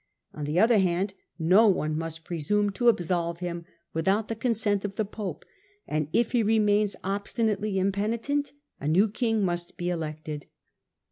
[0.33, 4.83] On the other hand, no one must presume to absolve him without the con sent
[4.83, 5.45] of the pope,
[5.87, 10.47] and, if he remains obstinately impeni tent, a new king must be elected.